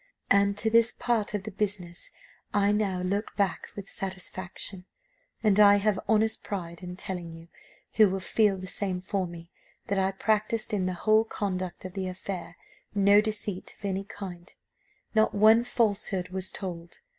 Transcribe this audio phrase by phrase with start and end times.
[0.31, 2.11] And to this part of the business
[2.55, 4.87] I now look back with satisfaction,
[5.43, 7.49] and I have honest pride in telling you,
[7.97, 9.51] who will feel the same for me,
[9.89, 12.57] that I practised in the whole conduct of the affair
[12.95, 14.51] no deceit of any kind,
[15.13, 17.01] not one falsehood was told.